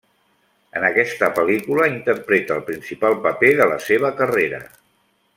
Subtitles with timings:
[0.79, 4.63] En aquesta pel·lícula, interpreta el principal paper de la seva carrera.